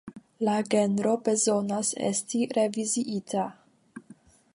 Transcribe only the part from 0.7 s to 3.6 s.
genro bezonas esti reviziita.